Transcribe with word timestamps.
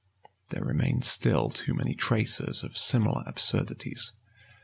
[*] 0.25 0.49
There 0.49 0.63
remain 0.65 1.03
still 1.03 1.51
too 1.51 1.75
many 1.75 1.93
traces 1.93 2.63
of 2.63 2.75
similar 2.75 3.23
absurdities. 3.27 4.13